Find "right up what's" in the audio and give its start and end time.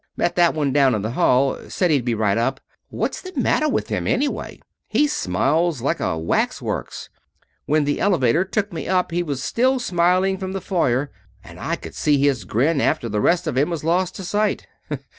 2.15-3.21